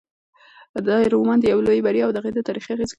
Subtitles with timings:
[0.87, 2.89] دا رومان د یوې لویې بریا او د هغې د تاریخي اغېزو کیسه ده.